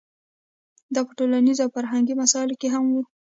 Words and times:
دا 0.93 1.01
په 1.07 1.13
ټولنیزو 1.17 1.63
او 1.65 1.73
فرهنګي 1.75 2.13
مسایلو 2.21 2.55
هم 2.73 2.85
وي. 2.93 3.03